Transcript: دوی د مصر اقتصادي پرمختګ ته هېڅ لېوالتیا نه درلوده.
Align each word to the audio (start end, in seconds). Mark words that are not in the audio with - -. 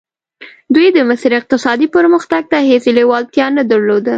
دوی 0.73 0.87
د 0.95 0.97
مصر 1.09 1.29
اقتصادي 1.39 1.87
پرمختګ 1.95 2.41
ته 2.51 2.57
هېڅ 2.69 2.83
لېوالتیا 2.97 3.47
نه 3.57 3.63
درلوده. 3.71 4.09